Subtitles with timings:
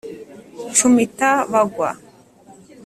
[0.69, 1.89] Nshumita bagwa,